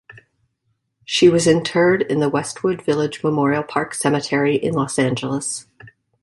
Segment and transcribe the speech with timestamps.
[1.05, 5.67] She was interred in the Westwood Village Memorial Park Cemetery in Los Angeles.